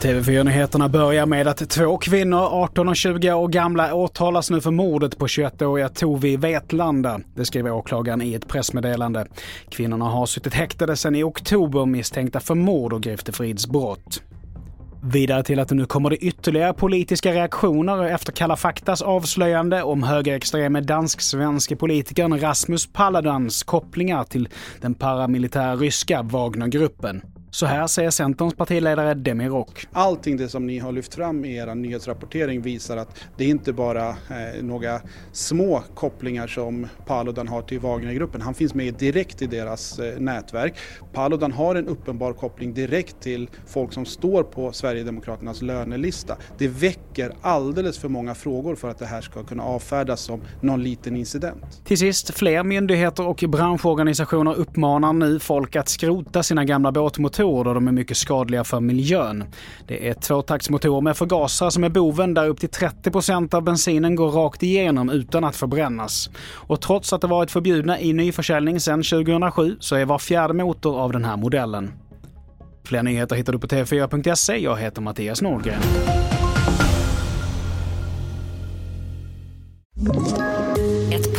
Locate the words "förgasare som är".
61.16-61.88